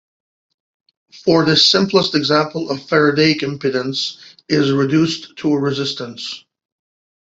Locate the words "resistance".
5.59-6.43